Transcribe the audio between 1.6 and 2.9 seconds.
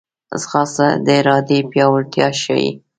پیاوړتیا ښيي